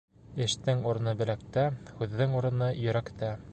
[0.45, 1.67] Эштең урыны беләктә,
[2.01, 3.33] һүҙҙең урыны йөрәктә.